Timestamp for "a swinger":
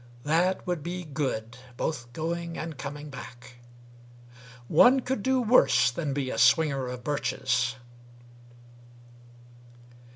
6.31-6.87